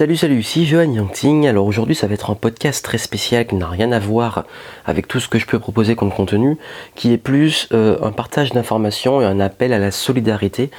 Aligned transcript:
Salut, 0.00 0.16
salut, 0.16 0.40
ici 0.40 0.64
Johan 0.64 0.94
Yangting. 0.94 1.46
Alors 1.46 1.66
aujourd'hui, 1.66 1.94
ça 1.94 2.06
va 2.06 2.14
être 2.14 2.30
un 2.30 2.34
podcast 2.34 2.82
très 2.82 2.96
spécial 2.96 3.46
qui 3.46 3.54
n'a 3.56 3.68
rien 3.68 3.92
à 3.92 3.98
voir 3.98 4.44
avec 4.86 5.06
tout 5.06 5.20
ce 5.20 5.28
que 5.28 5.38
je 5.38 5.44
peux 5.44 5.58
proposer 5.58 5.94
comme 5.94 6.10
contenu, 6.10 6.56
qui 6.94 7.12
est 7.12 7.18
plus 7.18 7.68
euh, 7.74 7.98
un 8.00 8.10
partage 8.10 8.50
d'informations 8.52 9.20
et 9.20 9.26
un 9.26 9.40
appel 9.40 9.74
à 9.74 9.78
la 9.78 9.90
solidarité 9.90 10.70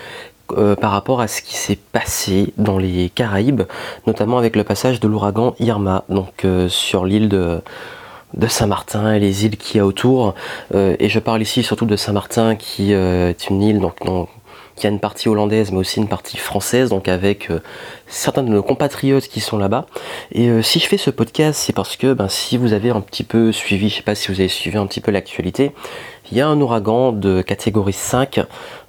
euh, 0.54 0.76
par 0.76 0.89
rapport 0.89 1.21
à 1.21 1.28
ce 1.28 1.44
qui 1.44 1.55
s'est 1.55 1.78
passé 1.92 2.52
dans 2.57 2.79
les 2.79 3.12
Caraïbes, 3.13 3.62
notamment 4.08 4.40
avec 4.40 4.56
le 4.56 4.63
passage 4.63 4.99
de 4.99 5.08
l'ouragan 5.08 5.53
Irma, 5.60 6.03
donc 6.10 6.44
euh, 6.44 6.67
sur 6.67 7.06
l'île 7.06 7.29
de, 7.29 7.62
Saint-Martin 8.47 9.13
et 9.13 9.19
les 9.19 9.46
îles 9.46 9.58
qu'il 9.58 9.78
y 9.78 9.79
a 9.81 9.85
autour. 9.85 10.33
et 10.74 11.10
je 11.10 11.19
parle 11.19 11.44
ici 11.44 11.62
surtout 11.62 11.85
de 11.85 11.96
Saint-Martin 11.96 12.56
qui 12.56 12.94
est 12.94 13.49
une 13.49 13.62
île 13.62 13.79
donc, 13.79 13.97
a 14.88 14.90
une 14.90 15.00
partie 15.00 15.29
hollandaise 15.29 15.72
mais 15.72 15.78
aussi 15.78 16.00
une 16.00 16.08
partie 16.08 16.38
française, 16.38 16.90
donc 16.90 17.08
avec 17.08 17.50
certains 18.12 18.44
de 18.44 18.50
nos 18.50 18.62
compatriotes 18.62 19.27
qui 19.27 19.40
sont 19.40 19.58
là-bas. 19.58 19.88
Et 20.32 20.50
euh, 20.50 20.62
si 20.62 20.80
je 20.80 20.88
fais 20.88 20.98
ce 20.98 21.10
podcast, 21.10 21.60
c'est 21.60 21.74
parce 21.74 21.96
que 21.96 22.14
ben, 22.14 22.28
si 22.28 22.58
vous 22.58 22.74
avez 22.74 22.90
un 22.90 23.02
petit 23.02 23.24
peu 23.24 23.52
suivi, 23.52 23.90
je 23.90 23.96
sais 23.98 24.02
pas 24.04 24.16
si 24.16 24.32
vous 24.32 24.40
avez 24.40 24.50
suivi 24.50 24.78
un 24.78 24.86
petit 24.86 25.02
peu 25.02 25.12
l'actualité, 25.12 25.72
il 26.31 26.38
y 26.38 26.41
a 26.41 26.48
un 26.48 26.59
ouragan 26.62 27.12
de 27.12 27.41
catégorie 27.41 27.94
5 27.94 28.41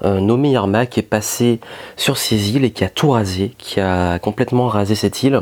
euh, 0.04 0.20
nommé 0.20 0.50
Irma 0.50 0.86
qui 0.86 1.00
est 1.00 1.04
passé 1.04 1.60
sur 1.96 2.16
ces 2.16 2.54
îles 2.54 2.64
et 2.64 2.70
qui 2.70 2.84
a 2.84 2.88
tout 2.88 3.10
rasé, 3.10 3.52
qui 3.58 3.80
a 3.80 4.18
complètement 4.18 4.68
rasé 4.68 4.94
cette 4.94 5.22
île. 5.22 5.40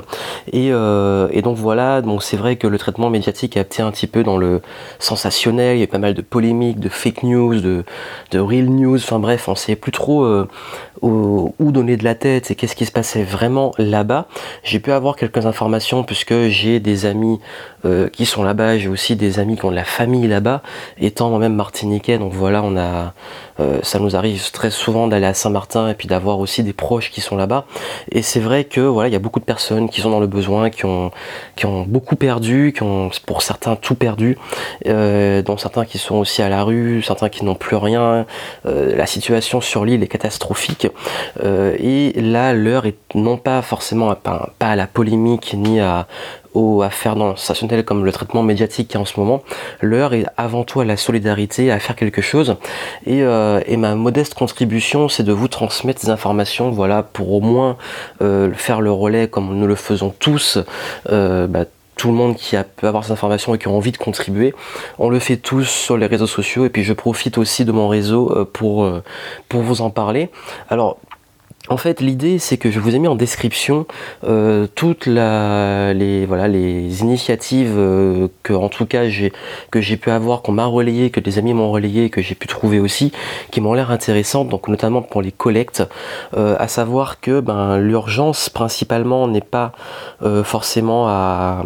Et, 0.52 0.70
euh, 0.72 1.28
donc 1.42 1.56
voilà, 1.56 2.02
c'est 2.20 2.36
vrai 2.36 2.56
que 2.56 2.66
le 2.66 2.78
traitement 2.78 3.10
médiatique 3.10 3.56
a 3.56 3.60
été 3.60 3.82
un 3.82 3.90
petit 3.90 4.06
peu 4.06 4.22
dans 4.22 4.36
le 4.36 4.60
sensationnel, 4.98 5.76
il 5.76 5.80
y 5.80 5.84
a 5.84 5.86
pas 5.86 5.98
mal 5.98 6.14
de 6.14 6.22
polémiques, 6.22 6.80
de 6.80 6.88
fake 6.88 7.22
news, 7.22 7.60
de, 7.60 7.84
real 8.34 8.66
news, 8.66 8.96
enfin 8.96 9.18
bref, 9.18 9.48
on 9.48 9.54
sait 9.54 9.76
plus 9.76 9.92
trop 9.92 10.26
où, 11.02 11.54
où 11.58 11.72
donner 11.72 11.96
de 11.96 12.04
la 12.04 12.14
tête 12.14 12.50
et 12.50 12.54
qu'est-ce 12.54 12.76
qui 12.76 12.86
se 12.86 12.92
passait 12.92 13.22
vraiment 13.22 13.72
là-bas. 13.78 14.26
J'ai 14.62 14.80
pu 14.80 14.92
avoir 14.92 15.16
quelques 15.16 15.46
informations 15.46 16.04
puisque 16.04 16.48
j'ai 16.48 16.80
des 16.80 17.06
amis 17.06 17.40
euh, 17.84 18.08
qui 18.08 18.26
sont 18.26 18.42
là-bas, 18.42 18.78
j'ai 18.78 18.88
aussi 18.88 19.16
des 19.16 19.38
amis 19.38 19.56
qui 19.56 19.64
ont 19.64 19.70
de 19.70 19.76
la 19.76 19.84
famille 19.84 20.28
là-bas, 20.28 20.62
étant 20.98 21.30
moi-même 21.30 21.54
donc 22.18 22.32
voilà, 22.32 22.62
on 22.62 22.76
a, 22.76 23.12
euh, 23.58 23.80
ça 23.82 23.98
nous 23.98 24.14
arrive 24.14 24.50
très 24.52 24.70
souvent 24.70 25.08
d'aller 25.08 25.26
à 25.26 25.34
Saint-Martin 25.34 25.88
et 25.88 25.94
puis 25.94 26.06
d'avoir 26.06 26.38
aussi 26.38 26.62
des 26.62 26.72
proches 26.72 27.10
qui 27.10 27.20
sont 27.20 27.36
là-bas. 27.36 27.64
Et 28.12 28.22
c'est 28.22 28.40
vrai 28.40 28.64
que 28.64 28.80
voilà, 28.80 29.08
il 29.08 29.12
y 29.12 29.16
a 29.16 29.18
beaucoup 29.18 29.40
de 29.40 29.44
personnes 29.44 29.88
qui 29.88 30.00
sont 30.00 30.10
dans 30.10 30.20
le 30.20 30.26
besoin, 30.26 30.70
qui 30.70 30.84
ont, 30.84 31.10
qui 31.56 31.66
ont 31.66 31.82
beaucoup 31.82 32.16
perdu, 32.16 32.72
qui 32.74 32.82
ont 32.82 33.10
pour 33.26 33.42
certains 33.42 33.76
tout 33.76 33.96
perdu, 33.96 34.38
euh, 34.86 35.42
dont 35.42 35.56
certains 35.56 35.84
qui 35.84 35.98
sont 35.98 36.16
aussi 36.16 36.42
à 36.42 36.48
la 36.48 36.62
rue, 36.62 37.02
certains 37.02 37.28
qui 37.28 37.44
n'ont 37.44 37.54
plus 37.56 37.76
rien. 37.76 38.26
la 38.64 39.06
situation 39.06 39.60
sur 39.60 39.84
l'île 39.84 40.02
est 40.02 40.08
catastrophique. 40.08 40.86
et 41.42 42.12
là, 42.16 42.52
l'heure 42.52 42.86
est 42.86 42.98
non 43.14 43.36
pas 43.36 43.62
forcément 43.62 44.14
pas, 44.14 44.50
à 44.60 44.76
la 44.76 44.86
polémique 44.86 45.54
ni 45.56 45.80
à, 45.80 46.06
aux 46.54 46.82
affaires 46.82 47.16
sensationnelles 47.36 47.84
comme 47.84 48.04
le 48.04 48.12
traitement 48.12 48.42
médiatique 48.42 48.88
qui 48.88 48.96
en 48.96 49.04
ce 49.04 49.18
moment. 49.18 49.42
L'heure 49.80 50.14
est 50.14 50.26
avant 50.36 50.64
tout 50.64 50.80
à 50.80 50.84
la 50.84 50.96
solidarité, 50.96 51.70
à 51.70 51.78
faire 51.78 51.96
quelque 51.96 52.22
chose. 52.22 52.56
Et, 53.06 53.22
euh, 53.22 53.60
ma 53.76 53.94
modeste 53.94 54.34
contribution, 54.34 55.08
c'est 55.08 55.22
de 55.22 55.32
vous 55.32 55.48
transmettre 55.48 56.02
des 56.02 56.10
informations, 56.10 56.70
voilà, 56.70 57.02
pour 57.02 57.32
au 57.32 57.40
moins 57.40 57.76
euh, 58.20 58.52
faire 58.52 58.80
le 58.80 58.92
relais 58.92 59.28
comme 59.28 59.56
nous 59.56 59.66
le 59.66 59.74
faisons 59.74 60.14
tous. 60.18 60.58
Euh, 61.10 61.46
bah, 61.46 61.64
tout 61.96 62.08
le 62.08 62.14
monde 62.14 62.36
qui 62.36 62.56
a, 62.56 62.64
peut 62.64 62.86
avoir 62.86 63.04
ces 63.04 63.12
informations 63.12 63.54
et 63.54 63.58
qui 63.58 63.68
a 63.68 63.70
envie 63.70 63.92
de 63.92 63.98
contribuer. 63.98 64.54
On 64.98 65.10
le 65.10 65.18
fait 65.18 65.36
tous 65.36 65.64
sur 65.64 65.98
les 65.98 66.06
réseaux 66.06 66.26
sociaux 66.26 66.64
et 66.64 66.70
puis 66.70 66.82
je 66.82 66.94
profite 66.94 67.36
aussi 67.36 67.66
de 67.66 67.72
mon 67.72 67.88
réseau 67.88 68.48
pour, 68.54 68.90
pour 69.50 69.60
vous 69.60 69.82
en 69.82 69.90
parler. 69.90 70.30
Alors 70.70 70.96
en 71.70 71.76
fait, 71.76 72.00
l'idée, 72.00 72.40
c'est 72.40 72.56
que 72.56 72.68
je 72.68 72.80
vous 72.80 72.96
ai 72.96 72.98
mis 72.98 73.06
en 73.06 73.14
description 73.14 73.86
euh, 74.24 74.66
toutes 74.74 75.06
les, 75.06 76.26
voilà, 76.26 76.48
les 76.48 77.00
initiatives 77.00 77.76
euh, 77.78 78.26
que, 78.42 78.52
en 78.52 78.68
tout 78.68 78.86
cas, 78.86 79.08
j'ai, 79.08 79.32
que 79.70 79.80
j'ai 79.80 79.96
pu 79.96 80.10
avoir, 80.10 80.42
qu'on 80.42 80.50
m'a 80.50 80.66
relayé, 80.66 81.10
que 81.10 81.20
des 81.20 81.38
amis 81.38 81.54
m'ont 81.54 81.70
relayé, 81.70 82.10
que 82.10 82.22
j'ai 82.22 82.34
pu 82.34 82.48
trouver 82.48 82.80
aussi, 82.80 83.12
qui 83.52 83.60
m'ont 83.60 83.72
l'air 83.72 83.92
intéressantes, 83.92 84.48
donc 84.48 84.66
notamment 84.66 85.00
pour 85.00 85.22
les 85.22 85.30
collectes, 85.30 85.84
euh, 86.36 86.56
à 86.58 86.66
savoir 86.66 87.20
que 87.20 87.38
ben, 87.38 87.78
l'urgence 87.78 88.48
principalement 88.48 89.28
n'est 89.28 89.40
pas 89.40 89.72
forcément 90.42 91.06
à 91.08 91.64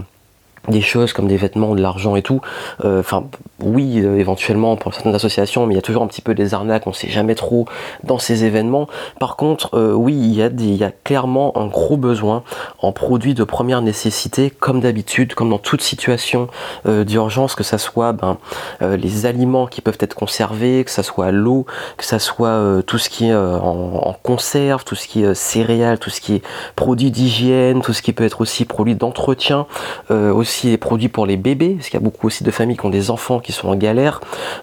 des 0.69 0.81
choses 0.81 1.13
comme 1.13 1.29
des 1.29 1.37
vêtements, 1.37 1.75
de 1.75 1.83
l'argent 1.83 2.17
et 2.17 2.23
tout. 2.23 2.41
Euh, 2.85 3.01
enfin, 3.01 3.25
oui, 3.61 4.01
euh, 4.01 4.19
éventuellement 4.19 4.77
pour 4.77 4.95
certaines 4.95 5.15
associations, 5.15 5.67
mais 5.67 5.75
il 5.75 5.77
y 5.77 5.79
a 5.79 5.83
toujours 5.83 6.03
un 6.03 6.07
petit 6.07 6.23
peu 6.23 6.35
des 6.35 6.55
arnaques, 6.55 6.87
on 6.87 6.93
sait 6.93 7.11
jamais 7.11 7.35
trop 7.35 7.67
dans 8.03 8.19
ces 8.19 8.45
événements. 8.45 8.89
Par 9.21 9.37
contre, 9.37 9.75
euh, 9.75 9.93
oui, 9.93 10.15
il 10.15 10.35
y, 10.35 10.43
a 10.43 10.49
y 10.49 10.85
a 10.85 10.91
clairement 10.91 11.57
un 11.59 11.67
gros 11.67 11.97
besoin 11.97 12.43
en 12.81 12.93
produits 12.93 13.35
de 13.35 13.45
première 13.45 13.83
nécessité, 13.83 14.51
comme 14.51 14.81
d'habitude, 14.81 15.35
comme 15.35 15.51
dans 15.51 15.59
toute 15.59 15.83
situation 15.83 16.49
d'urgence, 16.85 17.55
que 17.55 17.63
ça 17.63 17.79
soit 17.79 18.13
ben, 18.13 18.39
les 18.81 19.27
aliments 19.27 19.67
qui 19.67 19.81
peuvent 19.81 19.99
être 20.01 20.15
conservés, 20.15 20.85
que 20.85 20.91
ça 20.91 21.03
soit 21.03 21.31
l'eau, 21.31 21.67
que 21.97 22.05
ça 22.05 22.19
soit 22.19 22.83
tout 22.87 22.99
ce 22.99 23.09
qui 23.09 23.29
est 23.29 23.35
en, 23.35 24.01
en, 24.03 24.13
conserve, 24.23 24.85
tout 24.85 24.95
ce 24.95 25.07
qui 25.07 25.23
est 25.23 25.35
céréales, 25.35 25.99
tout 25.99 26.11
ce 26.11 26.21
qui 26.21 26.37
est 26.37 26.43
produits 26.77 27.11
d'hygiène, 27.11 27.83
tout 27.83 27.93
ce 27.93 28.03
qui 28.03 28.13
peut 28.13 28.25
être 28.25 28.41
aussi 28.41 28.65
produits 28.65 28.95
d'entretien, 28.95 29.67
aussi 30.11 30.54
les 30.63 30.77
produits 30.77 31.09
pour 31.09 31.27
les 31.27 31.37
bébés, 31.37 31.75
parce 31.75 31.89
qu'il 31.89 31.99
y 31.99 32.03
a 32.03 32.05
beaucoup 32.05 32.29
aussi 32.29 32.45
de 32.45 32.51
familles 32.51 32.77
qui 32.77 32.87
ont 32.87 32.91
des 32.91 33.11
enfants 33.11 33.41
qui 33.41 33.53
sont 33.53 33.69
en 33.69 33.77
galère, 33.77 34.21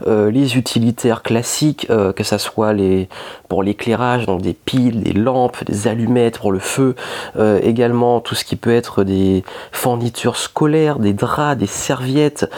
euh, 0.07 0.31
les 0.31 0.57
utilitaires 0.57 1.22
classiques, 1.22 1.88
euh, 1.90 2.13
que 2.13 2.24
ça 2.24 2.38
soit 2.38 2.74
les 2.74 3.09
pour 3.50 3.63
l'éclairage, 3.63 4.25
donc 4.25 4.41
des 4.41 4.53
piles, 4.53 5.03
des 5.03 5.12
lampes, 5.12 5.63
des 5.66 5.88
allumettes 5.88 6.40
pour 6.40 6.53
le 6.53 6.59
feu, 6.59 6.96
euh, 7.38 7.59
également 7.62 8.22
tout 8.22 8.34
ce 8.34 8.46
qui 8.46 8.56
peut 8.56 8.74
être 8.74 9.03
des 9.03 9.44
fournitures 9.74 10.38
scolaires, 10.38 11.00
des 11.00 11.12
draps, 11.12 11.59
des 11.59 11.68
serviettes, 11.68 12.50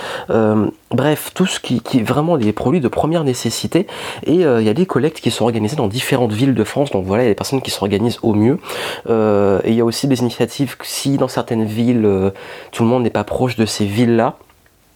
bref, 0.92 1.32
tout 1.34 1.48
ce 1.48 1.60
qui, 1.60 1.82
qui, 1.82 2.00
est 2.00 2.04
vraiment 2.04 2.38
des 2.38 2.54
produits 2.54 2.80
de 2.80 2.88
première 2.88 3.24
nécessité. 3.24 3.88
Et 4.28 4.42
il 4.42 4.64
y 4.64 4.70
a 4.70 4.74
des 4.74 4.86
collectes 4.86 5.20
qui 5.20 5.32
sont 5.32 5.46
organisées 5.46 5.76
dans 5.76 5.88
différentes 5.88 6.32
villes 6.32 6.54
de 6.54 6.64
France, 6.64 6.92
donc 6.92 7.06
voilà, 7.06 7.24
il 7.24 7.26
y 7.26 7.30
a 7.30 7.32
des 7.32 7.36
personnes 7.36 7.62
qui 7.64 7.72
s'organisent 7.72 8.20
au 8.22 8.36
mieux. 8.36 8.60
et 9.10 9.70
il 9.70 9.74
y 9.74 9.82
a 9.82 9.86
aussi 9.86 10.08
des 10.08 10.20
initiatives, 10.20 10.76
si 10.84 11.18
dans 11.18 11.28
certaines 11.28 11.66
villes, 11.66 12.32
tout 12.72 12.84
le 12.84 12.90
monde 12.90 13.02
n'est 13.02 13.10
pas 13.10 13.23
proche 13.24 13.56
de 13.56 13.66
ces 13.66 13.86
villes-là, 13.86 14.38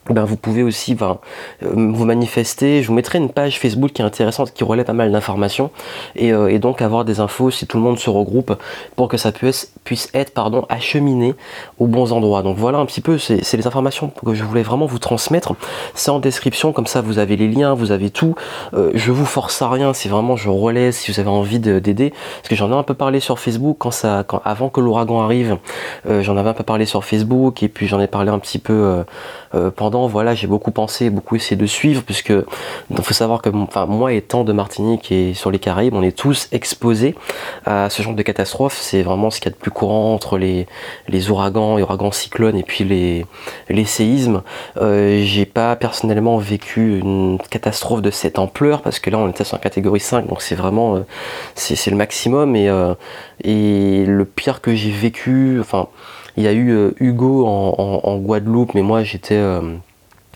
ben, 0.10 0.24
vous 0.24 0.38
pouvez 0.38 0.64
aussi 0.64 0.96
ben, 0.96 1.18
euh, 1.64 1.72
vous 1.74 2.06
manifester. 2.06 2.82
Je 2.82 2.88
vous 2.88 2.94
mettrai 2.94 3.18
une 3.18 3.30
page 3.30 3.60
Facebook 3.60 3.92
qui 3.92 4.02
est 4.02 4.06
intéressante, 4.06 4.54
qui 4.54 4.64
relaie 4.64 4.84
pas 4.84 4.94
mal 4.94 5.12
d'informations 5.12 5.70
et, 6.16 6.32
euh, 6.32 6.48
et, 6.48 6.60
donc 6.60 6.82
avoir 6.82 7.04
des 7.04 7.20
infos 7.20 7.52
si 7.52 7.68
tout 7.68 7.78
le 7.78 7.84
monde 7.84 8.00
se 8.00 8.10
regroupe 8.10 8.54
pour 8.96 9.08
que 9.10 9.18
ça 9.18 9.32
puisse, 9.32 9.72
puisse 9.84 10.10
être 10.14 10.34
pardon, 10.34 10.66
acheminé 10.70 11.36
aux 11.80 11.88
bons 11.88 12.14
endroits. 12.14 12.42
Donc 12.42 12.58
voilà 12.58 12.78
un 12.78 12.86
petit 12.86 13.02
peu, 13.02 13.18
c'est 13.18 13.58
les 13.58 13.68
informations 13.68 14.12
que 14.26 14.34
je 14.34 14.44
voulais 14.44 14.64
vraiment 14.64 14.86
vous 14.86 15.00
transmettre. 15.00 15.56
C'est 15.94 16.12
en 16.12 16.20
description, 16.20 16.72
comme 16.72 16.88
ça 16.88 17.02
vous 17.02 17.20
avez 17.20 17.36
les 17.36 17.48
liens, 17.48 17.74
vous 17.74 17.92
avez 17.92 18.10
tout. 18.10 18.36
Euh, 18.74 18.92
je 18.94 19.12
vous 19.12 19.26
force 19.26 19.62
à 19.62 19.70
rien, 19.70 19.94
si 19.94 20.08
vraiment 20.08 20.36
je 20.36 20.50
relais, 20.50 20.92
si 20.92 21.12
vous 21.12 21.20
avez 21.20 21.30
envie 21.30 21.60
d'aider. 21.60 22.14
Parce 22.38 22.50
que 22.50 22.56
j'en 22.56 22.72
ai 22.72 22.76
un 22.76 22.84
peu 22.84 22.94
parlé 22.94 23.20
sur 23.20 23.40
Facebook 23.40 23.78
quand 23.80 23.92
ça, 23.92 24.26
avant 24.46 24.70
que 24.70 24.80
l'ouragan 24.80 25.22
arrive, 25.22 25.58
j'en 26.08 26.38
avais 26.38 26.50
un 26.50 26.54
peu 26.54 26.64
parlé 26.64 26.86
sur 26.86 27.04
Facebook 27.04 27.64
et 27.64 27.68
puis 27.68 27.88
j'en 27.88 28.00
ai 28.00 28.08
parlé 28.08 28.32
un 28.32 28.40
petit 28.40 28.60
peu 28.60 29.04
pendant 29.76 29.97
voilà, 30.06 30.36
j'ai 30.36 30.46
beaucoup 30.46 30.72
pensé, 30.72 31.10
beaucoup 31.10 31.36
essayé 31.36 31.56
de 31.56 31.66
suivre, 31.66 32.04
puisque 32.04 32.30
il 32.32 33.02
faut 33.02 33.14
savoir 33.14 33.42
que 33.42 33.50
moi 33.50 34.14
étant 34.14 34.44
de 34.44 34.54
Martinique 34.54 35.12
et 35.12 35.34
sur 35.34 35.50
les 35.50 35.58
Caraïbes, 35.58 35.96
on 35.96 36.04
est 36.04 36.16
tous 36.16 36.48
exposés 36.52 37.16
à 37.66 37.90
ce 37.90 38.04
genre 38.04 38.14
de 38.14 38.22
catastrophe. 38.22 38.78
C'est 38.80 39.02
vraiment 39.02 39.32
ce 39.32 39.40
qu'il 39.40 39.50
y 39.50 39.54
a 39.54 39.56
de 39.56 39.60
plus 39.60 39.72
courant 39.72 40.14
entre 40.14 40.38
les, 40.38 40.68
les 41.08 41.30
ouragans, 41.30 41.78
les 41.78 41.84
ouragans 41.84 42.12
cyclones 42.12 42.58
et 42.58 42.64
puis 42.64 42.84
les, 42.84 43.86
séismes. 43.86 44.42
Euh, 44.82 45.24
j'ai 45.24 45.46
pas 45.46 45.76
personnellement 45.76 46.38
vécu 46.38 47.00
une 47.00 47.40
catastrophe 47.50 48.02
de 48.02 48.12
cette 48.12 48.38
ampleur, 48.38 48.82
parce 48.82 49.00
que 49.00 49.10
là 49.10 49.18
on 49.18 49.30
était 49.30 49.44
sur 49.44 49.56
la 49.56 49.62
catégorie 49.62 50.00
5, 50.00 50.28
donc 50.28 50.42
c'est 50.42 50.56
vraiment 50.56 50.98
euh, 50.98 51.00
c'est 51.56 51.90
le 51.90 51.98
maximum. 51.98 52.56
Et, 52.56 52.70
euh, 52.70 52.94
et 53.44 54.06
le 54.06 54.26
pire 54.26 54.62
que 54.62 54.76
j'ai 54.76 54.92
vécu, 54.92 55.58
enfin, 55.60 55.88
il 56.36 56.44
y 56.44 56.48
a 56.48 56.54
eu 56.54 56.94
Hugo 57.00 57.46
en, 57.48 58.18
Guadeloupe, 58.18 58.76
mais 58.76 58.84
moi 58.84 59.04
j'étais 59.04 59.42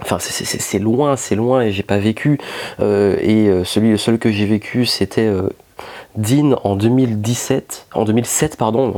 Enfin, 0.02 0.18
c'est 0.20 0.80
loin, 0.80 1.16
c'est 1.16 1.36
loin 1.36 1.62
et 1.62 1.72
j'ai 1.72 1.84
pas 1.84 2.00
vécu. 2.00 2.40
Euh, 2.80 3.18
et 3.22 3.48
euh, 3.50 3.64
celui, 3.64 3.92
le 3.92 3.98
seul 3.98 4.18
que 4.18 4.32
j'ai 4.32 4.46
vécu, 4.46 4.86
c'était 4.86 5.28
euh, 5.28 5.50
Dean 6.16 6.58
en 6.64 6.76
2017, 6.76 7.88
en 7.94 8.04
2007 8.04 8.58
pardon, 8.58 8.94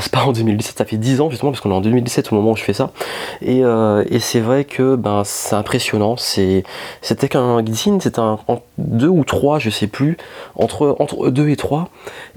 c'est 0.00 0.12
pas 0.12 0.24
en 0.24 0.32
2017, 0.32 0.78
ça 0.78 0.84
fait 0.84 0.96
10 0.96 1.20
ans 1.20 1.30
justement 1.30 1.50
parce 1.50 1.60
qu'on 1.60 1.70
est 1.70 1.74
en 1.74 1.80
2017 1.80 2.32
au 2.32 2.36
moment 2.36 2.52
où 2.52 2.56
je 2.56 2.62
fais 2.62 2.72
ça. 2.72 2.92
Et, 3.40 3.64
euh, 3.64 4.04
c'est 4.20 4.40
vrai 4.40 4.64
que 4.64 4.94
ben 4.94 5.22
c'est 5.24 5.56
impressionnant. 5.56 6.16
c'était 6.16 7.28
qu'un 7.28 7.62
Dean, 7.62 7.98
c'était 8.00 8.20
un 8.20 8.38
deux 8.78 9.08
ou 9.08 9.24
trois, 9.24 9.58
je 9.58 9.70
sais 9.70 9.88
plus, 9.88 10.16
entre 10.54 10.96
entre 11.00 11.30
deux 11.30 11.48
et 11.48 11.56
trois. 11.56 11.88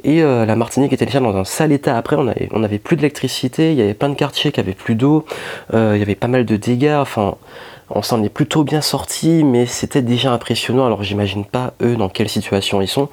Et 0.03 0.23
euh, 0.23 0.45
la 0.45 0.55
Martinique 0.55 0.93
était 0.93 1.05
déjà 1.05 1.19
dans 1.19 1.35
un 1.35 1.45
sale 1.45 1.71
état. 1.71 1.97
Après, 1.97 2.15
on 2.15 2.27
avait 2.27 2.49
on 2.51 2.63
avait 2.63 2.79
plus 2.79 2.95
d'électricité, 2.95 3.71
il 3.71 3.77
y 3.77 3.81
avait 3.81 3.93
plein 3.93 4.09
de 4.09 4.15
quartiers 4.15 4.51
qui 4.51 4.59
avaient 4.59 4.73
plus 4.73 4.95
d'eau, 4.95 5.25
euh, 5.73 5.93
il 5.95 5.99
y 5.99 6.01
avait 6.01 6.15
pas 6.15 6.27
mal 6.27 6.45
de 6.45 6.55
dégâts. 6.55 6.97
Enfin 6.99 7.35
on 7.89 8.01
s'en 8.01 8.23
est 8.23 8.29
plutôt 8.29 8.63
bien 8.63 8.81
sorti, 8.81 9.43
mais 9.43 9.65
c'était 9.65 10.01
déjà 10.01 10.31
impressionnant. 10.31 10.85
Alors 10.85 11.03
j'imagine 11.03 11.45
pas 11.45 11.73
eux 11.81 11.95
dans 11.95 12.09
quelle 12.09 12.29
situation 12.29 12.81
ils 12.81 12.87
sont. 12.87 13.09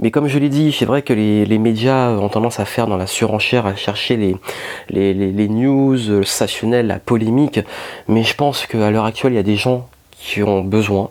Mais 0.00 0.10
comme 0.10 0.28
je 0.28 0.38
l'ai 0.38 0.48
dit, 0.48 0.72
c'est 0.72 0.86
vrai 0.86 1.02
que 1.02 1.12
les, 1.12 1.58
médias 1.58 2.10
ont 2.10 2.28
tendance 2.28 2.58
à 2.60 2.64
faire 2.64 2.86
dans 2.86 2.96
la 2.96 3.06
surenchère, 3.06 3.66
à 3.66 3.76
chercher 3.76 4.16
les, 4.16 5.48
news, 5.48 5.96
le 5.96 6.82
la 6.82 6.98
polémique. 6.98 7.60
Mais 8.08 8.22
je 8.22 8.34
pense 8.34 8.66
qu'à 8.66 8.90
l'heure 8.90 9.04
actuelle, 9.04 9.32
il 9.32 9.36
y 9.36 9.38
a 9.38 9.44
des 9.44 9.56
gens 9.56 9.88
qui 10.18 10.42
ont 10.42 10.62
besoin 10.62 11.10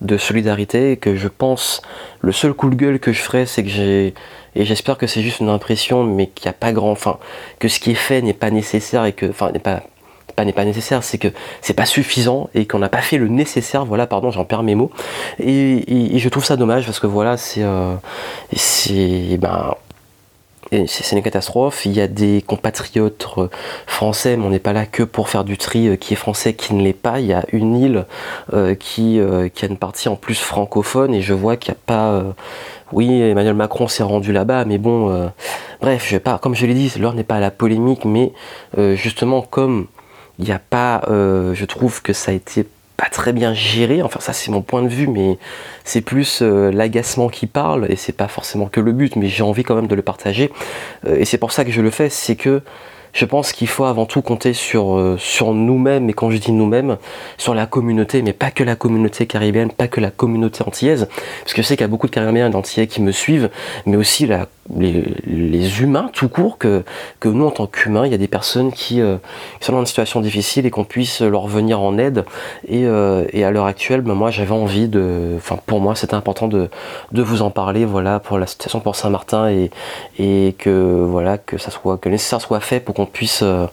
de 0.00 0.16
solidarité 0.16 0.96
que 0.96 1.16
je 1.16 1.28
pense 1.28 1.82
le 2.20 2.32
seul 2.32 2.54
coup 2.54 2.70
de 2.70 2.74
gueule 2.74 2.98
que 2.98 3.12
je 3.12 3.20
ferai 3.20 3.46
c'est 3.46 3.62
que 3.62 3.70
j'ai 3.70 4.14
et 4.54 4.64
j'espère 4.64 4.98
que 4.98 5.06
c'est 5.06 5.22
juste 5.22 5.38
une 5.38 5.48
impression 5.48 6.02
mais 6.02 6.26
qu'il 6.26 6.46
n'y 6.46 6.50
a 6.50 6.54
pas 6.54 6.72
grand 6.72 6.90
enfin 6.90 7.18
que 7.60 7.68
ce 7.68 7.78
qui 7.78 7.92
est 7.92 7.94
fait 7.94 8.20
n'est 8.20 8.32
pas 8.34 8.50
nécessaire 8.50 9.04
et 9.04 9.12
que 9.12 9.26
enfin 9.26 9.52
n'est 9.52 9.60
pas 9.60 9.84
pas 10.32 10.44
n'est 10.44 10.52
pas 10.52 10.64
nécessaire, 10.64 11.02
c'est 11.02 11.18
que 11.18 11.28
c'est 11.60 11.74
pas 11.74 11.86
suffisant 11.86 12.48
et 12.54 12.66
qu'on 12.66 12.78
n'a 12.78 12.88
pas 12.88 13.02
fait 13.02 13.18
le 13.18 13.28
nécessaire. 13.28 13.84
Voilà, 13.84 14.06
pardon, 14.06 14.30
j'en 14.30 14.44
perds 14.44 14.62
mes 14.62 14.74
mots. 14.74 14.90
Et, 15.38 16.18
je 16.18 16.28
trouve 16.28 16.44
ça 16.44 16.56
dommage 16.56 16.84
parce 16.86 17.00
que 17.00 17.06
voilà, 17.06 17.36
c'est 17.36 17.62
euh, 17.62 17.94
c'est 18.54 19.38
ben 19.40 19.74
c'est 20.86 21.14
une 21.14 21.22
catastrophe. 21.22 21.84
Il 21.84 21.92
y 21.92 22.00
a 22.00 22.06
des 22.06 22.42
compatriotes 22.46 23.26
euh, 23.36 23.48
français, 23.86 24.38
mais 24.38 24.46
on 24.46 24.50
n'est 24.50 24.58
pas 24.58 24.72
là 24.72 24.86
que 24.86 25.02
pour 25.02 25.28
faire 25.28 25.44
du 25.44 25.58
tri 25.58 25.88
euh, 25.88 25.96
qui 25.96 26.14
est 26.14 26.16
français, 26.16 26.54
qui 26.54 26.72
ne 26.72 26.82
l'est 26.82 26.94
pas. 26.94 27.20
Il 27.20 27.26
y 27.26 27.34
a 27.34 27.44
une 27.52 27.76
île 27.76 28.06
qui, 28.78 29.20
qui 29.54 29.64
a 29.64 29.68
une 29.68 29.76
partie 29.76 30.08
en 30.08 30.16
plus 30.16 30.38
francophone 30.40 31.14
et 31.14 31.20
je 31.20 31.34
vois 31.34 31.56
qu'il 31.56 31.72
n'y 31.72 31.76
a 31.76 31.80
pas. 31.84 32.22
oui, 32.92 33.20
Emmanuel 33.20 33.54
Macron 33.54 33.88
s'est 33.88 34.02
rendu 34.02 34.32
là-bas, 34.32 34.64
mais 34.64 34.78
bon, 34.78 35.30
bref, 35.80 36.06
je 36.06 36.16
vais 36.16 36.20
pas, 36.20 36.38
comme 36.38 36.54
je 36.54 36.64
l'ai 36.66 36.74
dit, 36.74 36.92
l'heure 36.98 37.14
n'est 37.14 37.24
pas 37.24 37.36
à 37.36 37.40
la 37.40 37.50
polémique, 37.50 38.04
mais 38.04 38.32
justement, 38.94 39.42
comme 39.42 39.88
il 40.42 40.46
n'y 40.46 40.52
a 40.52 40.58
pas, 40.58 41.02
euh, 41.08 41.54
je 41.54 41.64
trouve 41.64 42.02
que 42.02 42.12
ça 42.12 42.32
a 42.32 42.34
été 42.34 42.66
pas 42.96 43.08
très 43.08 43.32
bien 43.32 43.54
géré. 43.54 44.02
Enfin, 44.02 44.18
ça 44.18 44.32
c'est 44.32 44.50
mon 44.50 44.60
point 44.60 44.82
de 44.82 44.88
vue, 44.88 45.06
mais 45.06 45.38
c'est 45.84 46.00
plus 46.00 46.40
euh, 46.42 46.72
l'agacement 46.72 47.28
qui 47.28 47.46
parle 47.46 47.86
et 47.88 47.96
c'est 47.96 48.12
pas 48.12 48.28
forcément 48.28 48.66
que 48.66 48.80
le 48.80 48.92
but, 48.92 49.14
mais 49.14 49.28
j'ai 49.28 49.44
envie 49.44 49.62
quand 49.62 49.76
même 49.76 49.86
de 49.86 49.94
le 49.94 50.02
partager. 50.02 50.50
Euh, 51.06 51.16
et 51.16 51.24
c'est 51.24 51.38
pour 51.38 51.52
ça 51.52 51.64
que 51.64 51.70
je 51.70 51.80
le 51.80 51.90
fais, 51.90 52.08
c'est 52.08 52.34
que 52.34 52.60
je 53.12 53.24
pense 53.24 53.52
qu'il 53.52 53.68
faut 53.68 53.84
avant 53.84 54.06
tout 54.06 54.22
compter 54.22 54.54
sur, 54.54 55.16
sur 55.18 55.52
nous-mêmes, 55.52 56.08
et 56.08 56.14
quand 56.14 56.30
je 56.30 56.38
dis 56.38 56.50
nous-mêmes, 56.50 56.96
sur 57.36 57.54
la 57.54 57.66
communauté, 57.66 58.22
mais 58.22 58.32
pas 58.32 58.50
que 58.50 58.64
la 58.64 58.74
communauté 58.74 59.26
caribéenne, 59.26 59.70
pas 59.70 59.86
que 59.86 60.00
la 60.00 60.10
communauté 60.10 60.64
antillaise, 60.66 61.08
parce 61.42 61.52
que 61.52 61.60
je 61.60 61.66
sais 61.66 61.76
qu'il 61.76 61.82
y 61.82 61.84
a 61.84 61.88
beaucoup 61.88 62.06
de 62.06 62.12
caribéens 62.12 62.46
et 62.46 62.50
d'antillais 62.50 62.86
qui 62.86 63.02
me 63.02 63.12
suivent, 63.12 63.50
mais 63.84 63.96
aussi 63.96 64.26
la, 64.26 64.48
les, 64.76 65.82
humains 65.82 66.10
tout 66.12 66.28
court, 66.28 66.58
que, 66.58 66.84
que 67.20 67.28
nous 67.28 67.44
en 67.44 67.50
tant 67.50 67.66
qu'humains, 67.66 68.06
il 68.06 68.12
y 68.12 68.14
a 68.14 68.18
des 68.18 68.28
personnes 68.28 68.72
qui, 68.72 69.00
euh, 69.00 69.16
sont 69.60 69.72
dans 69.72 69.80
une 69.80 69.86
situation 69.86 70.20
difficile 70.20 70.66
et 70.66 70.70
qu'on 70.70 70.84
puisse 70.84 71.20
leur 71.20 71.46
venir 71.46 71.80
en 71.80 71.98
aide. 71.98 72.24
Et, 72.68 72.86
euh, 72.86 73.24
et 73.32 73.44
à 73.44 73.50
l'heure 73.50 73.66
actuelle, 73.66 74.00
ben, 74.00 74.14
moi 74.14 74.30
j'avais 74.30 74.52
envie 74.52 74.88
de, 74.88 75.34
enfin 75.36 75.58
pour 75.66 75.80
moi 75.80 75.94
c'était 75.94 76.14
important 76.14 76.48
de, 76.48 76.68
de 77.12 77.22
vous 77.22 77.42
en 77.42 77.50
parler, 77.50 77.84
voilà, 77.84 78.20
pour 78.20 78.38
la 78.38 78.46
situation 78.46 78.80
pour 78.80 78.96
Saint-Martin 78.96 79.50
et, 79.50 79.70
et 80.18 80.54
que 80.58 81.04
voilà 81.08 81.38
que 81.38 81.58
ça 81.58 81.70
soit 81.70 81.98
que 81.98 82.08
le 82.08 82.14
nécessaire 82.14 82.40
soit 82.40 82.60
fait 82.60 82.80
pour 82.80 82.94
qu'on 82.94 83.06
puisse 83.06 83.40
euh, 83.42 83.66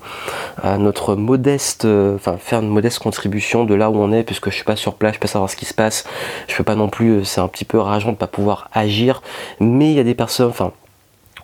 à 0.61 0.77
notre 0.77 1.15
modeste, 1.15 1.85
enfin 1.85 2.37
faire 2.37 2.59
une 2.59 2.69
modeste 2.69 2.99
contribution 2.99 3.63
de 3.65 3.75
là 3.75 3.89
où 3.89 3.97
on 3.97 4.11
est, 4.11 4.23
puisque 4.23 4.49
je 4.49 4.55
suis 4.55 4.63
pas 4.63 4.75
sur 4.75 4.95
place, 4.95 5.15
je 5.15 5.19
peux 5.19 5.27
savoir 5.27 5.49
ce 5.49 5.55
qui 5.55 5.65
se 5.65 5.73
passe, 5.73 6.05
je 6.47 6.55
peux 6.55 6.63
pas 6.63 6.75
non 6.75 6.89
plus, 6.89 7.25
c'est 7.25 7.41
un 7.41 7.47
petit 7.47 7.65
peu 7.65 7.79
rageant 7.79 8.11
de 8.11 8.17
pas 8.17 8.27
pouvoir 8.27 8.69
agir, 8.73 9.21
mais 9.59 9.91
il 9.91 9.97
y 9.97 9.99
a 9.99 10.03
des 10.03 10.15
personnes, 10.15 10.49
enfin 10.49 10.71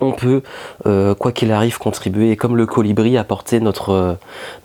on 0.01 0.11
peut, 0.11 0.41
euh, 0.85 1.15
quoi 1.15 1.31
qu'il 1.31 1.51
arrive, 1.51 1.77
contribuer 1.77 2.35
comme 2.35 2.55
le 2.55 2.65
colibri, 2.65 3.17
apporter 3.17 3.59
notre, 3.59 3.91
euh, 3.91 4.13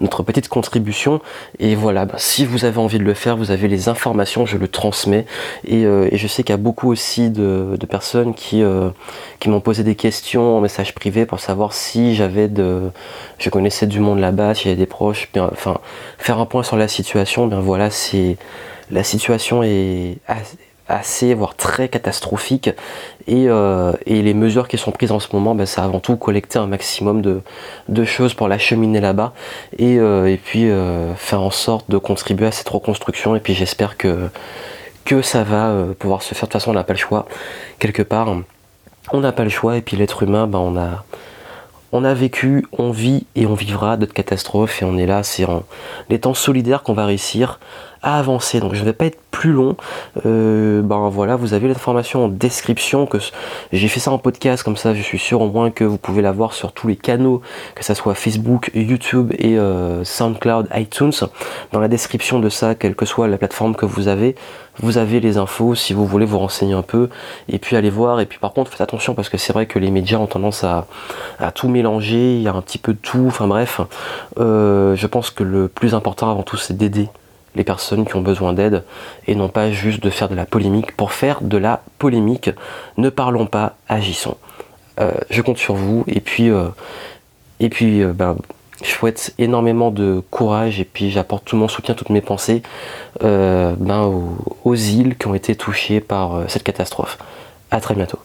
notre 0.00 0.22
petite 0.22 0.48
contribution. 0.48 1.20
Et 1.58 1.74
voilà, 1.74 2.06
bah, 2.06 2.14
si 2.18 2.44
vous 2.44 2.64
avez 2.64 2.78
envie 2.78 2.98
de 2.98 3.04
le 3.04 3.14
faire, 3.14 3.36
vous 3.36 3.50
avez 3.50 3.68
les 3.68 3.88
informations, 3.88 4.46
je 4.46 4.56
le 4.56 4.68
transmets. 4.68 5.26
Et, 5.64 5.84
euh, 5.84 6.08
je 6.12 6.26
sais 6.26 6.42
qu'il 6.42 6.52
y 6.52 6.54
a 6.54 6.58
beaucoup 6.58 6.90
aussi 6.90 7.30
de, 7.30 7.76
personnes 7.88 8.34
qui, 8.34 8.62
qui 9.40 9.48
m'ont 9.48 9.60
posé 9.60 9.82
des 9.82 9.96
questions 9.96 10.58
en 10.58 10.60
message 10.60 10.94
privé 10.94 11.26
pour 11.26 11.40
savoir 11.40 11.72
si 11.72 12.14
j'avais 12.14 12.46
de. 12.46 12.90
Je 13.38 13.50
connaissais 13.50 13.88
du 13.88 13.98
monde 13.98 14.20
là-bas, 14.20 14.54
s'il 14.54 14.68
y 14.68 14.70
avait 14.70 14.78
des 14.78 14.86
proches. 14.86 15.28
Bien, 15.32 15.48
enfin, 15.50 15.78
faire 16.18 16.38
un 16.38 16.46
point 16.46 16.62
sur 16.62 16.76
la 16.76 16.86
situation, 16.86 17.48
bien 17.48 17.58
voilà, 17.58 17.90
c'est. 17.90 18.36
La 18.92 19.04
situation 19.04 19.62
est 19.62 20.18
voire 21.34 21.54
très 21.54 21.88
catastrophique. 21.88 22.70
Euh, 23.28 23.92
et, 24.06 24.22
les 24.22 24.34
mesures 24.34 24.68
qui 24.68 24.78
sont 24.78 24.90
prises 24.90 25.12
en 25.12 25.20
ce 25.20 25.28
moment, 25.32 25.54
ben, 25.54 25.66
c'est 25.66 25.80
avant 25.80 26.00
tout 26.00 26.16
collecter 26.16 26.58
un 26.58 26.66
maximum 26.66 27.22
de, 27.22 28.04
choses 28.04 28.34
pour 28.34 28.48
l'acheminer 28.48 29.00
là-bas 29.00 29.32
et, 29.78 29.98
euh, 29.98 30.36
puis 30.44 30.68
euh, 30.68 31.14
faire 31.14 31.42
en 31.42 31.50
sorte 31.50 31.90
de 31.90 31.98
contribuer 31.98 32.46
à 32.46 32.52
cette 32.52 32.68
reconstruction. 32.68 33.36
Et 33.36 33.40
puis 33.40 33.54
j'espère 33.54 33.96
que, 33.96 34.28
que 35.04 35.22
ça 35.22 35.44
va 35.44 35.84
pouvoir 35.98 36.22
se 36.22 36.34
faire. 36.34 36.48
De 36.48 36.52
toute 36.52 36.52
façon, 36.54 36.70
on 36.70 36.74
n'a 36.74 36.84
pas 36.84 36.94
le 36.94 36.98
choix. 36.98 37.26
Quelque 37.78 38.02
part, 38.02 38.34
on 39.12 39.20
n'a 39.20 39.32
pas 39.32 39.44
le 39.44 39.50
choix. 39.50 39.76
Et 39.76 39.82
puis 39.82 39.96
l'être 39.96 40.22
humain, 40.22 40.46
ben, 40.46 40.58
on 40.58 40.76
a 40.76 41.04
on 41.92 42.04
a 42.04 42.14
vécu, 42.14 42.66
on 42.78 42.92
vit 42.92 43.26
et 43.34 43.46
on 43.46 43.54
vivra 43.54 43.96
d'autres 43.96 44.14
catastrophes 44.14 44.80
et 44.80 44.84
on 44.84 44.96
est 44.96 45.06
là, 45.06 45.22
c'est 45.22 45.44
en 45.44 45.64
étant 46.08 46.34
solidaire 46.34 46.82
qu'on 46.82 46.92
va 46.92 47.04
réussir 47.04 47.58
avancer. 48.02 48.60
Donc 48.60 48.74
je 48.74 48.80
ne 48.80 48.84
vais 48.84 48.92
pas 48.92 49.06
être 49.06 49.18
plus 49.30 49.52
long. 49.52 49.76
Euh, 50.26 50.82
ben 50.82 51.08
voilà, 51.08 51.36
vous 51.36 51.54
avez 51.54 51.68
l'information 51.68 52.24
en 52.24 52.28
description. 52.28 53.06
que 53.06 53.18
J'ai 53.72 53.88
fait 53.88 54.00
ça 54.00 54.10
en 54.10 54.18
podcast, 54.18 54.62
comme 54.62 54.76
ça 54.76 54.94
je 54.94 55.02
suis 55.02 55.18
sûr 55.18 55.40
au 55.40 55.48
moins 55.48 55.70
que 55.70 55.84
vous 55.84 55.98
pouvez 55.98 56.22
la 56.22 56.32
voir 56.32 56.52
sur 56.52 56.72
tous 56.72 56.88
les 56.88 56.96
canaux, 56.96 57.42
que 57.74 57.84
ce 57.84 57.94
soit 57.94 58.14
Facebook, 58.14 58.70
YouTube 58.74 59.32
et 59.38 59.58
euh, 59.58 60.04
SoundCloud, 60.04 60.68
iTunes. 60.74 61.12
Dans 61.72 61.80
la 61.80 61.88
description 61.88 62.38
de 62.38 62.48
ça, 62.48 62.74
quelle 62.74 62.94
que 62.94 63.06
soit 63.06 63.28
la 63.28 63.38
plateforme 63.38 63.74
que 63.74 63.86
vous 63.86 64.08
avez, 64.08 64.34
vous 64.78 64.98
avez 64.98 65.20
les 65.20 65.36
infos 65.36 65.74
si 65.74 65.92
vous 65.92 66.06
voulez 66.06 66.26
vous 66.26 66.38
renseigner 66.38 66.74
un 66.74 66.82
peu 66.82 67.08
et 67.48 67.58
puis 67.58 67.76
aller 67.76 67.90
voir. 67.90 68.20
Et 68.20 68.26
puis 68.26 68.38
par 68.38 68.52
contre, 68.52 68.70
faites 68.70 68.80
attention 68.80 69.14
parce 69.14 69.28
que 69.28 69.38
c'est 69.38 69.52
vrai 69.52 69.66
que 69.66 69.78
les 69.78 69.90
médias 69.90 70.18
ont 70.18 70.26
tendance 70.26 70.64
à, 70.64 70.86
tout 71.54 71.68
mélanger, 71.68 72.36
il 72.36 72.42
y 72.42 72.48
a 72.48 72.52
un 72.52 72.62
petit 72.62 72.78
peu 72.78 72.92
de 72.92 72.98
tout. 72.98 73.24
Enfin 73.26 73.46
bref, 73.46 73.80
euh, 74.38 74.94
je 74.96 75.06
pense 75.06 75.30
que 75.30 75.42
le 75.42 75.68
plus 75.68 75.94
important 75.94 76.30
avant 76.30 76.42
tout, 76.42 76.56
c'est 76.56 76.76
d'aider 76.76 77.08
les 77.54 77.64
personnes 77.64 78.06
qui 78.06 78.16
ont 78.16 78.20
besoin 78.20 78.52
d'aide 78.52 78.84
et 79.26 79.34
non 79.34 79.48
pas 79.48 79.70
juste 79.70 80.02
de 80.02 80.10
faire 80.10 80.28
de 80.28 80.34
la 80.34 80.46
polémique. 80.46 80.96
Pour 80.96 81.12
faire 81.12 81.40
de 81.42 81.56
la 81.56 81.82
polémique, 81.98 82.50
ne 82.96 83.08
parlons 83.10 83.46
pas, 83.46 83.76
agissons. 83.88 84.36
Euh, 85.00 85.12
je 85.30 85.42
compte 85.42 85.58
sur 85.58 85.74
vous 85.74 86.04
et 86.06 86.20
puis, 86.20 86.50
euh, 86.50 86.68
et 87.58 87.68
puis 87.68 88.02
euh, 88.02 88.12
ben, 88.12 88.36
je 88.82 88.90
souhaite 88.90 89.34
énormément 89.38 89.90
de 89.90 90.22
courage 90.30 90.80
et 90.80 90.84
puis 90.84 91.10
j'apporte 91.10 91.44
tout 91.44 91.56
mon 91.56 91.68
soutien, 91.68 91.94
toutes 91.94 92.10
mes 92.10 92.20
pensées 92.20 92.62
ben, 93.20 94.02
aux, 94.02 94.36
aux 94.64 94.74
îles 94.74 95.16
qui 95.16 95.26
ont 95.26 95.34
été 95.34 95.54
touchées 95.54 96.00
par 96.00 96.44
cette 96.48 96.62
catastrophe. 96.62 97.18
A 97.70 97.80
très 97.80 97.94
bientôt. 97.94 98.18